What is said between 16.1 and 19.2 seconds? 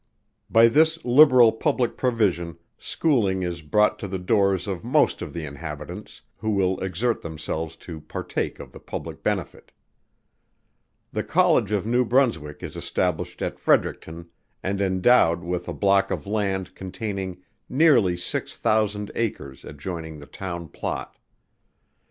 land containing nearly six thousand